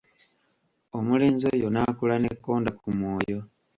[0.97, 3.39] Omulenzi oyo n'akula n'ekkonda ku mwoyo.